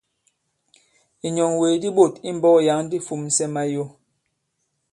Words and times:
Ìnyɔ̀ŋwègè 1.27 1.79
di 1.81 1.89
ɓôt 1.97 2.13
i 2.29 2.29
mbɔ̄k 2.37 2.57
yǎŋ 2.65 2.79
di 2.89 2.97
fūmsɛ 3.05 3.45
mayo. 3.53 3.83